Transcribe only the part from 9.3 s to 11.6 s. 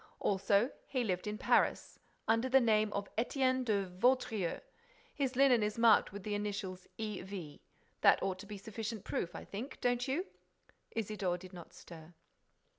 I think: don't you?" Isidore did